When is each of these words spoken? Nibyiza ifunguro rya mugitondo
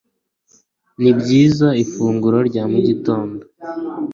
Nibyiza 1.01 1.67
ifunguro 1.83 2.37
rya 2.49 2.63
mugitondo 2.71 3.41